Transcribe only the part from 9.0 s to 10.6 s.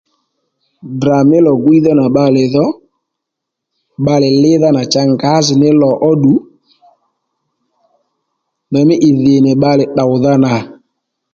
ì dhì nì bbalè tdòwdha nà